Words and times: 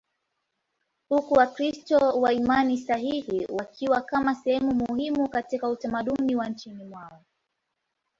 huku 1.09 1.33
Wakristo 1.33 1.97
wa 1.97 2.33
imani 2.33 2.77
sahihi 2.77 3.45
wakiwa 3.49 4.01
kama 4.01 4.35
sehemu 4.35 4.73
muhimu 4.75 5.29
katika 5.29 5.69
utamaduni 5.69 6.35
wa 6.35 6.49
nchini 6.49 6.83
mwao. 6.83 7.23